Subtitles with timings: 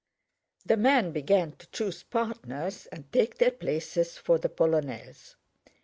[0.65, 5.35] The men began to choose partners and take their places for the polonaise.